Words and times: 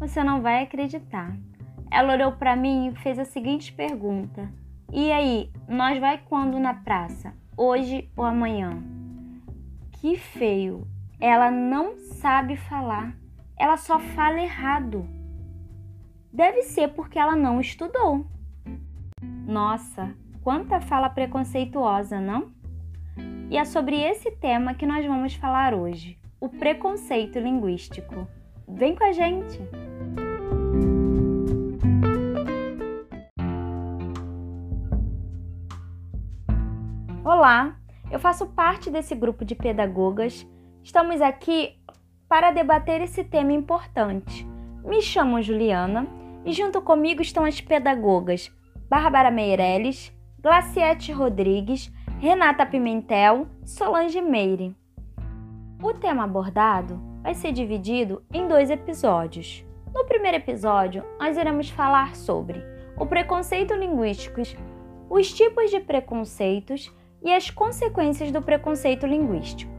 Você 0.00 0.24
não 0.24 0.40
vai 0.40 0.62
acreditar. 0.62 1.36
Ela 1.90 2.14
olhou 2.14 2.32
para 2.32 2.56
mim 2.56 2.88
e 2.88 2.96
fez 3.02 3.18
a 3.18 3.24
seguinte 3.26 3.70
pergunta: 3.70 4.50
E 4.90 5.12
aí, 5.12 5.50
nós 5.68 6.00
vai 6.00 6.16
quando 6.16 6.58
na 6.58 6.72
praça? 6.72 7.34
Hoje 7.54 8.10
ou 8.16 8.24
amanhã? 8.24 8.82
Que 9.92 10.16
feio. 10.16 10.88
Ela 11.20 11.50
não 11.50 11.98
sabe 11.98 12.56
falar. 12.56 13.14
Ela 13.58 13.76
só 13.76 14.00
fala 14.00 14.40
errado. 14.40 15.06
Deve 16.32 16.62
ser 16.62 16.88
porque 16.94 17.18
ela 17.18 17.36
não 17.36 17.60
estudou. 17.60 18.24
Nossa, 19.46 20.14
quanta 20.42 20.80
fala 20.80 21.10
preconceituosa, 21.10 22.18
não? 22.18 22.50
E 23.50 23.58
é 23.58 23.66
sobre 23.66 24.00
esse 24.00 24.30
tema 24.30 24.72
que 24.72 24.86
nós 24.86 25.04
vamos 25.04 25.34
falar 25.34 25.74
hoje: 25.74 26.18
o 26.40 26.48
preconceito 26.48 27.38
linguístico. 27.38 28.26
Vem 28.66 28.94
com 28.94 29.04
a 29.04 29.12
gente! 29.12 29.60
Olá, 37.40 37.74
eu 38.10 38.18
faço 38.18 38.48
parte 38.48 38.90
desse 38.90 39.14
grupo 39.14 39.46
de 39.46 39.54
pedagogas. 39.54 40.46
Estamos 40.82 41.22
aqui 41.22 41.74
para 42.28 42.50
debater 42.50 43.00
esse 43.00 43.24
tema 43.24 43.50
importante. 43.50 44.46
Me 44.84 45.00
chamo 45.00 45.40
Juliana 45.40 46.06
e 46.44 46.52
junto 46.52 46.82
comigo 46.82 47.22
estão 47.22 47.46
as 47.46 47.58
pedagogas 47.58 48.52
Bárbara 48.90 49.30
Meirelles, 49.30 50.14
Glaciete 50.38 51.12
Rodrigues, 51.12 51.90
Renata 52.18 52.66
Pimentel, 52.66 53.46
Solange 53.64 54.20
Meire. 54.20 54.76
O 55.82 55.94
tema 55.94 56.24
abordado 56.24 57.00
vai 57.22 57.32
ser 57.32 57.52
dividido 57.52 58.22
em 58.34 58.46
dois 58.46 58.68
episódios. 58.68 59.64
No 59.94 60.04
primeiro 60.04 60.36
episódio, 60.36 61.02
nós 61.18 61.38
iremos 61.38 61.70
falar 61.70 62.16
sobre 62.16 62.62
o 62.98 63.06
preconceito 63.06 63.72
linguístico, 63.72 64.42
os 65.08 65.32
tipos 65.32 65.70
de 65.70 65.80
preconceitos 65.80 66.92
e 67.22 67.32
as 67.32 67.50
consequências 67.50 68.30
do 68.30 68.40
preconceito 68.42 69.06
linguístico. 69.06 69.70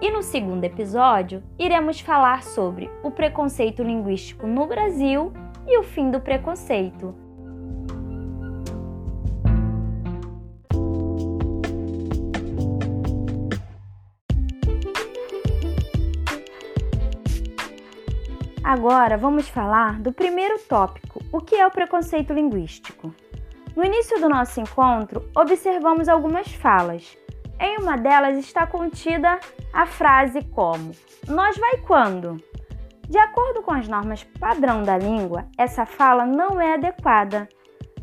E 0.00 0.10
no 0.10 0.22
segundo 0.22 0.64
episódio, 0.64 1.42
iremos 1.58 2.00
falar 2.00 2.42
sobre 2.42 2.90
o 3.02 3.10
preconceito 3.10 3.82
linguístico 3.82 4.46
no 4.46 4.66
Brasil 4.66 5.32
e 5.66 5.78
o 5.78 5.82
fim 5.82 6.10
do 6.10 6.20
preconceito. 6.20 7.14
Agora 18.64 19.16
vamos 19.18 19.48
falar 19.48 20.00
do 20.00 20.12
primeiro 20.12 20.58
tópico, 20.60 21.22
o 21.30 21.40
que 21.40 21.54
é 21.56 21.66
o 21.66 21.70
preconceito 21.70 22.32
linguístico. 22.32 23.14
No 23.74 23.84
início 23.84 24.20
do 24.20 24.28
nosso 24.28 24.60
encontro, 24.60 25.26
observamos 25.34 26.06
algumas 26.06 26.52
falas. 26.52 27.16
Em 27.58 27.78
uma 27.78 27.96
delas 27.96 28.36
está 28.36 28.66
contida 28.66 29.38
a 29.72 29.86
frase 29.86 30.42
como: 30.42 30.92
Nós 31.26 31.56
vai 31.56 31.78
quando? 31.78 32.36
De 33.08 33.18
acordo 33.18 33.62
com 33.62 33.72
as 33.72 33.88
normas 33.88 34.24
padrão 34.38 34.82
da 34.82 34.98
língua, 34.98 35.46
essa 35.56 35.86
fala 35.86 36.26
não 36.26 36.60
é 36.60 36.74
adequada, 36.74 37.48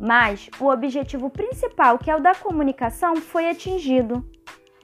mas 0.00 0.50
o 0.58 0.68
objetivo 0.68 1.30
principal, 1.30 1.96
que 1.96 2.10
é 2.10 2.16
o 2.16 2.20
da 2.20 2.34
comunicação, 2.34 3.16
foi 3.16 3.48
atingido. 3.48 4.28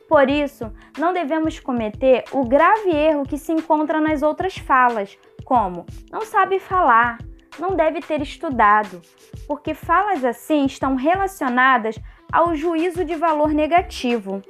Por 0.08 0.30
isso, 0.30 0.72
não 0.96 1.12
devemos 1.12 1.58
cometer 1.58 2.24
o 2.32 2.44
grave 2.44 2.90
erro 2.90 3.24
que 3.24 3.36
se 3.36 3.52
encontra 3.52 4.00
nas 4.00 4.22
outras 4.22 4.56
falas, 4.56 5.18
como 5.44 5.84
não 6.10 6.22
sabe 6.22 6.58
falar, 6.58 7.18
não 7.58 7.74
deve 7.74 8.00
ter 8.00 8.20
estudado, 8.22 9.00
porque 9.46 9.74
falas 9.74 10.24
assim 10.24 10.64
estão 10.64 10.94
relacionadas 10.94 11.98
ao 12.32 12.54
juízo 12.54 13.04
de 13.04 13.14
valor 13.14 13.52
negativo. 13.52 14.42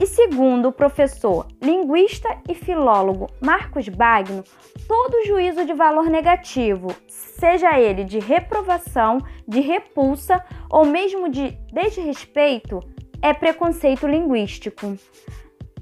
E 0.00 0.06
segundo 0.06 0.68
o 0.68 0.72
professor 0.72 1.48
linguista 1.60 2.28
e 2.48 2.54
filólogo 2.54 3.26
Marcos 3.40 3.88
Bagno, 3.88 4.44
todo 4.86 5.26
juízo 5.26 5.64
de 5.64 5.74
valor 5.74 6.08
negativo, 6.08 6.94
seja 7.08 7.80
ele 7.80 8.04
de 8.04 8.20
reprovação, 8.20 9.18
de 9.46 9.60
repulsa 9.60 10.40
ou 10.70 10.86
mesmo 10.86 11.28
de 11.28 11.50
desrespeito, 11.72 12.78
é 13.20 13.34
preconceito 13.34 14.06
linguístico. 14.06 14.96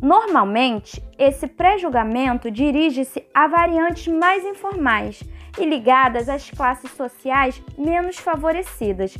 Normalmente, 0.00 1.02
esse 1.18 1.46
pré-julgamento 1.46 2.50
dirige-se 2.50 3.22
a 3.34 3.46
variantes 3.46 4.08
mais 4.08 4.44
informais 4.44 5.22
e 5.58 5.64
ligadas 5.64 6.28
às 6.28 6.50
classes 6.50 6.90
sociais 6.92 7.62
menos 7.76 8.18
favorecidas, 8.18 9.16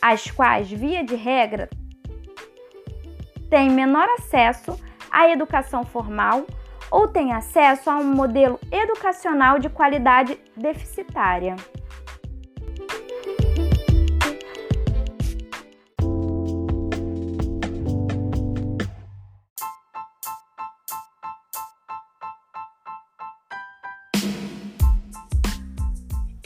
as 0.00 0.30
quais, 0.30 0.70
via 0.70 1.04
de 1.04 1.14
regra, 1.14 1.68
têm 3.50 3.70
menor 3.70 4.08
acesso 4.18 4.78
à 5.10 5.30
educação 5.30 5.84
formal 5.84 6.46
ou 6.90 7.08
têm 7.08 7.32
acesso 7.32 7.90
a 7.90 7.96
um 7.96 8.04
modelo 8.04 8.58
educacional 8.70 9.58
de 9.58 9.68
qualidade 9.68 10.38
deficitária. 10.56 11.56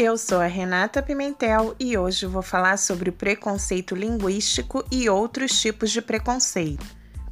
Eu 0.00 0.16
sou 0.16 0.40
a 0.40 0.46
Renata 0.46 1.02
Pimentel 1.02 1.74
e 1.76 1.98
hoje 1.98 2.24
vou 2.24 2.40
falar 2.40 2.76
sobre 2.76 3.10
o 3.10 3.12
preconceito 3.12 3.96
linguístico 3.96 4.84
e 4.92 5.10
outros 5.10 5.60
tipos 5.60 5.90
de 5.90 6.00
preconceito. 6.00 6.86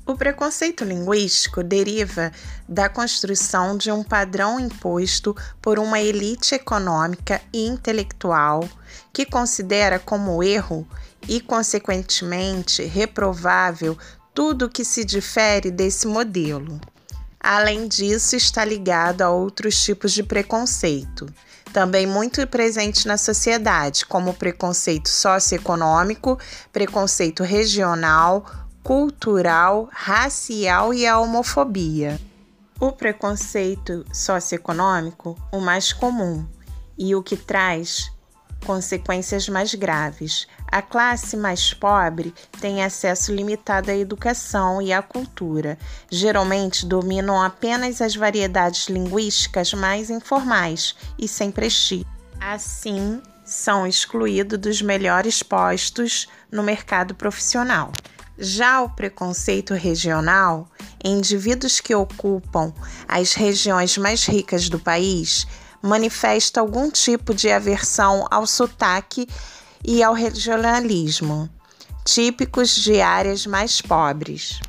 O 0.04 0.16
preconceito 0.16 0.82
linguístico 0.82 1.62
deriva 1.62 2.32
da 2.68 2.88
construção 2.88 3.76
de 3.76 3.92
um 3.92 4.02
padrão 4.02 4.58
imposto 4.58 5.32
por 5.62 5.78
uma 5.78 6.00
elite 6.00 6.56
econômica 6.56 7.40
e 7.52 7.68
intelectual 7.68 8.68
que 9.12 9.24
considera 9.24 10.00
como 10.00 10.42
erro 10.42 10.84
e, 11.28 11.40
consequentemente, 11.40 12.82
reprovável 12.82 13.96
tudo 14.34 14.68
que 14.68 14.84
se 14.84 15.04
difere 15.04 15.70
desse 15.70 16.08
modelo. 16.08 16.80
Além 17.38 17.86
disso, 17.86 18.34
está 18.34 18.64
ligado 18.64 19.22
a 19.22 19.30
outros 19.30 19.80
tipos 19.80 20.10
de 20.10 20.24
preconceito 20.24 21.32
também 21.76 22.06
muito 22.06 22.46
presente 22.46 23.06
na 23.06 23.18
sociedade, 23.18 24.06
como 24.06 24.32
preconceito 24.32 25.10
socioeconômico, 25.10 26.38
preconceito 26.72 27.42
regional, 27.42 28.46
cultural, 28.82 29.86
racial 29.92 30.94
e 30.94 31.06
a 31.06 31.18
homofobia. 31.18 32.18
O 32.80 32.92
preconceito 32.92 34.06
socioeconômico, 34.10 35.36
o 35.52 35.60
mais 35.60 35.92
comum 35.92 36.46
e 36.96 37.14
o 37.14 37.22
que 37.22 37.36
traz 37.36 38.10
consequências 38.66 39.48
mais 39.48 39.72
graves. 39.74 40.48
A 40.66 40.82
classe 40.82 41.36
mais 41.36 41.72
pobre 41.72 42.34
tem 42.60 42.82
acesso 42.82 43.32
limitado 43.32 43.90
à 43.92 43.96
educação 43.96 44.82
e 44.82 44.92
à 44.92 45.00
cultura. 45.00 45.78
Geralmente 46.10 46.84
dominam 46.84 47.40
apenas 47.40 48.02
as 48.02 48.16
variedades 48.16 48.88
linguísticas 48.88 49.72
mais 49.72 50.10
informais 50.10 50.96
e 51.16 51.28
sem 51.28 51.52
prestígio. 51.52 52.06
Assim, 52.40 53.22
são 53.44 53.86
excluídos 53.86 54.58
dos 54.58 54.82
melhores 54.82 55.42
postos 55.42 56.28
no 56.50 56.62
mercado 56.62 57.14
profissional. 57.14 57.92
Já 58.38 58.82
o 58.82 58.90
preconceito 58.90 59.72
regional, 59.72 60.68
indivíduos 61.02 61.80
que 61.80 61.94
ocupam 61.94 62.74
as 63.08 63.32
regiões 63.32 63.96
mais 63.96 64.26
ricas 64.26 64.68
do 64.68 64.78
país 64.78 65.46
manifesta 65.86 66.60
algum 66.60 66.90
tipo 66.90 67.32
de 67.32 67.50
aversão 67.50 68.26
ao 68.30 68.46
sotaque 68.46 69.28
e 69.84 70.02
ao 70.02 70.12
regionalismo, 70.12 71.48
típicos 72.04 72.74
de 72.74 73.00
áreas 73.00 73.46
mais 73.46 73.80
pobres. 73.80 74.60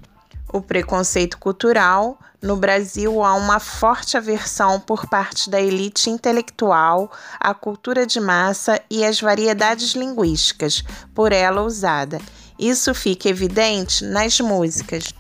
O 0.52 0.62
preconceito 0.62 1.38
cultural. 1.38 2.18
No 2.40 2.56
Brasil, 2.56 3.24
há 3.24 3.34
uma 3.34 3.60
forte 3.60 4.16
aversão 4.16 4.80
por 4.80 5.08
parte 5.08 5.50
da 5.50 5.60
elite 5.60 6.10
intelectual 6.12 7.12
à 7.40 7.52
cultura 7.52 8.06
de 8.06 8.20
massa 8.20 8.80
e 8.92 9.04
às 9.04 9.20
variedades 9.20 9.94
linguísticas 9.94 10.84
por 11.16 11.32
ela 11.32 11.64
usada. 11.64 12.22
Isso 12.60 12.94
fica 12.94 13.28
evidente 13.28 14.06
nas 14.06 14.40
músicas. 14.40 15.14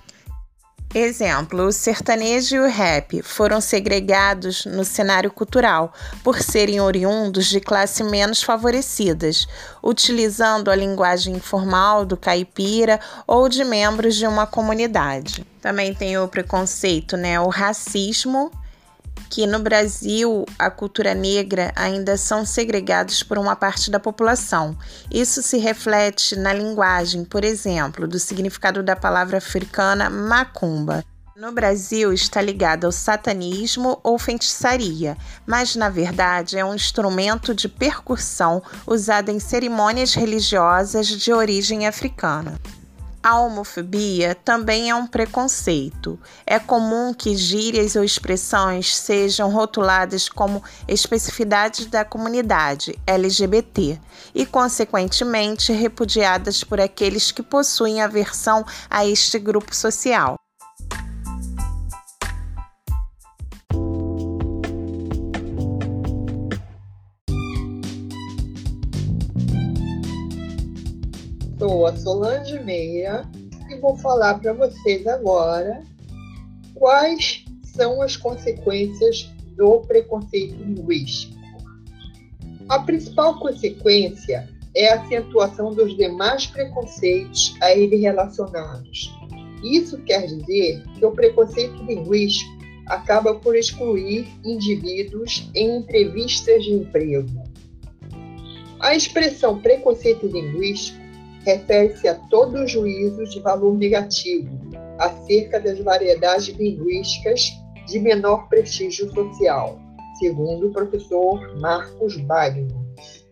Exemplo, 1.00 1.68
o 1.68 1.72
sertanejo 1.72 2.56
e 2.56 2.60
o 2.60 2.68
rap 2.68 3.22
foram 3.22 3.62
segregados 3.62 4.66
no 4.66 4.84
cenário 4.84 5.30
cultural 5.30 5.94
por 6.24 6.42
serem 6.42 6.82
oriundos 6.82 7.46
de 7.46 7.60
classe 7.60 8.04
menos 8.04 8.42
favorecidas, 8.42 9.48
utilizando 9.84 10.72
a 10.72 10.76
linguagem 10.76 11.36
informal 11.36 12.04
do 12.04 12.18
caipira 12.18 13.00
ou 13.28 13.48
de 13.48 13.64
membros 13.64 14.16
de 14.16 14.26
uma 14.26 14.48
comunidade. 14.48 15.46
Também 15.62 15.94
tem 15.94 16.18
o 16.18 16.28
preconceito, 16.28 17.16
né, 17.16 17.40
o 17.40 17.48
racismo 17.48 18.52
que 19.30 19.46
no 19.46 19.60
Brasil 19.60 20.46
a 20.58 20.70
cultura 20.70 21.14
negra 21.14 21.72
ainda 21.76 22.18
são 22.18 22.46
segregados 22.46 23.24
por 23.24 23.38
uma 23.38 23.56
parte 23.56 23.92
da 23.92 24.00
população. 24.00 24.78
Isso 25.12 25.42
se 25.42 25.58
reflete 25.58 26.36
na 26.36 26.54
linguagem, 26.54 27.24
por 27.24 27.44
exemplo, 27.44 28.08
do 28.08 28.20
significado 28.20 28.82
da 28.82 28.96
palavra 28.96 29.38
africana 29.38 30.10
macumba. 30.10 31.04
No 31.36 31.52
Brasil 31.52 32.12
está 32.12 32.42
ligado 32.42 32.86
ao 32.86 32.92
satanismo 32.92 34.00
ou 34.04 34.18
feitiçaria, 34.18 35.16
mas 35.46 35.76
na 35.76 35.88
verdade 35.88 36.58
é 36.58 36.66
um 36.66 36.74
instrumento 36.74 37.54
de 37.54 37.70
percussão 37.70 38.64
usado 38.88 39.30
em 39.30 39.40
cerimônias 39.40 40.16
religiosas 40.16 41.08
de 41.08 41.32
origem 41.32 41.86
africana. 41.86 42.60
A 43.28 43.42
homofobia 43.42 44.34
também 44.34 44.90
é 44.90 44.96
um 44.96 45.06
preconceito. 45.06 46.18
É 46.46 46.58
comum 46.58 47.14
que 47.14 47.36
gírias 47.36 47.98
ou 47.98 48.04
expressões 48.06 48.96
sejam 48.96 49.52
rotuladas 49.52 50.30
como 50.30 50.64
especificidades 50.88 51.88
da 51.88 52.06
comunidade 52.06 52.98
LGBT 53.06 54.00
e, 54.34 54.46
consequentemente, 54.46 55.74
repudiadas 55.74 56.64
por 56.64 56.80
aqueles 56.80 57.30
que 57.30 57.44
possuem 57.44 58.02
aversão 58.02 58.66
a 58.90 59.06
este 59.06 59.38
grupo 59.38 59.76
social. 59.76 60.38
Sou 71.58 71.88
a 71.88 71.96
Solange 71.96 72.60
Meia 72.60 73.28
e 73.70 73.76
vou 73.80 73.98
falar 73.98 74.36
para 74.36 74.54
vocês 74.54 75.06
agora 75.08 75.82
quais 76.76 77.44
são 77.64 78.02
as 78.02 78.16
consequências 78.16 79.32
do 79.56 79.80
preconceito 79.82 80.56
linguístico. 80.64 81.36
A 82.70 82.80
principal 82.80 83.40
consequência 83.40 84.48
é 84.76 84.90
a 84.90 85.02
acentuação 85.02 85.74
dos 85.74 85.96
demais 85.98 86.46
preconceitos 86.46 87.56
a 87.62 87.72
ele 87.74 87.96
relacionados. 87.96 89.12
Isso 89.64 89.98
quer 90.04 90.28
dizer 90.28 90.84
que 91.00 91.06
o 91.06 91.12
preconceito 91.12 91.82
linguístico 91.84 92.56
acaba 92.86 93.34
por 93.34 93.56
excluir 93.56 94.28
indivíduos 94.46 95.50
em 95.56 95.78
entrevistas 95.78 96.64
de 96.64 96.74
emprego. 96.74 97.44
A 98.80 98.96
expressão 98.96 99.60
preconceito 99.60 100.28
linguístico 100.28 101.07
refere-se 101.48 102.10
a 102.10 102.16
todo 102.30 102.68
juízo 102.68 103.24
de 103.24 103.40
valor 103.40 103.74
negativo 103.78 104.60
acerca 105.00 105.62
das 105.62 105.80
variedades 105.80 106.50
linguísticas 106.50 107.54
de 107.88 108.00
menor 108.00 108.50
prestígio 108.50 109.10
social, 109.14 109.80
segundo 110.20 110.68
o 110.68 110.74
professor 110.74 111.58
Marcos 111.62 112.18
Bagno, 112.18 112.86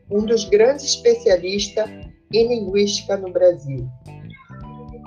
um 0.09 0.25
dos 0.25 0.45
grandes 0.45 0.85
especialistas 0.85 1.89
em 2.31 2.47
linguística 2.47 3.17
no 3.17 3.33
Brasil. 3.33 3.85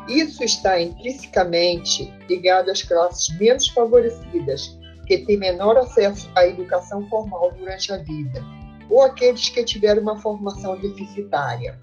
Isso 0.06 0.44
está 0.44 0.78
intrinsecamente 0.78 2.12
ligado 2.28 2.70
às 2.70 2.82
classes 2.82 3.34
menos 3.38 3.68
favorecidas, 3.68 4.78
que 5.06 5.16
têm 5.16 5.38
menor 5.38 5.78
acesso 5.78 6.30
à 6.34 6.46
educação 6.46 7.08
formal 7.08 7.52
durante 7.52 7.90
a 7.90 7.96
vida, 7.96 8.44
ou 8.90 9.00
aqueles 9.00 9.48
que 9.48 9.64
tiveram 9.64 10.02
uma 10.02 10.20
formação 10.20 10.78
deficitária. 10.78 11.78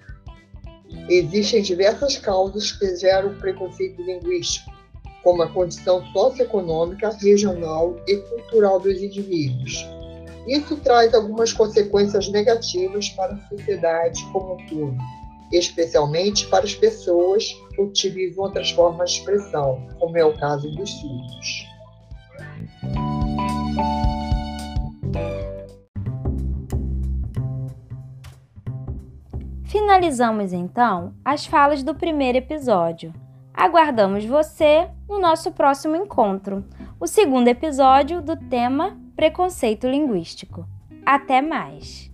Existem 1.10 1.62
diversas 1.62 2.18
causas 2.18 2.72
que 2.72 2.96
geram 2.96 3.36
preconceito 3.36 4.02
linguístico, 4.02 4.72
como 5.24 5.44
a 5.44 5.52
condição 5.52 6.06
socioeconômica, 6.12 7.10
regional 7.10 7.96
e 8.08 8.18
cultural 8.18 8.80
dos 8.80 9.02
indivíduos. 9.02 9.86
Isso 10.48 10.76
traz 10.78 11.14
algumas 11.14 11.52
consequências 11.52 12.28
negativas 12.30 13.10
para 13.10 13.34
a 13.34 13.48
sociedade 13.48 14.24
como 14.32 14.54
um 14.54 14.68
todo, 14.68 14.98
especialmente 15.52 16.48
para 16.48 16.66
as 16.66 16.76
pessoas 16.76 17.46
que 17.74 17.82
utilizam 17.82 18.44
outras 18.44 18.70
formas 18.72 19.12
de 19.12 19.20
expressão, 19.20 19.88
como 20.00 20.18
é 20.18 20.24
o 20.24 20.38
caso 20.38 20.70
dos 20.72 20.90
surdos. 20.90 21.75
Finalizamos 29.96 30.52
então 30.52 31.14
as 31.24 31.46
falas 31.46 31.82
do 31.82 31.96
primeiro 31.96 32.38
episódio. 32.38 33.14
Aguardamos 33.54 34.26
você 34.26 34.90
no 35.08 35.22
nosso 35.22 35.54
próximo 35.54 35.96
encontro, 35.96 36.66
o 37.00 37.08
segundo 37.08 37.48
episódio 37.48 38.22
do 38.22 38.36
tema 38.36 38.98
Preconceito 39.16 39.88
Linguístico. 39.88 40.68
Até 41.06 41.42
mais! 41.42 42.12